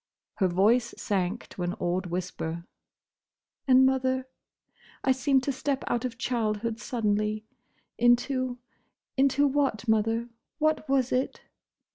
Her 0.37 0.47
voice 0.47 0.95
sank 0.97 1.45
to 1.49 1.61
an 1.61 1.75
awed 1.75 2.07
whisper. 2.07 2.65
"And—Mother!—I 3.67 5.11
seemed 5.11 5.43
to 5.43 5.51
step 5.51 5.83
out 5.85 6.05
of 6.05 6.17
childhood 6.17 6.79
suddenly, 6.79 7.45
into—into 7.99 9.45
what, 9.45 9.87
Mother?—What 9.87 10.89
was 10.89 11.11
it?" 11.11 11.41